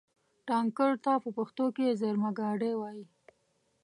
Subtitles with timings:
[0.47, 3.05] ټانکر ته په پښتو کې زېرمهګاډی وایي.